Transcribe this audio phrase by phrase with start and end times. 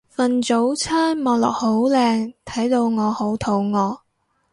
[0.09, 3.99] 份早餐望落好靚睇到我好肚餓